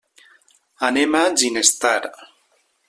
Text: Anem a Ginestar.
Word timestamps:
Anem 0.89 1.19
a 1.21 1.21
Ginestar. 1.43 2.01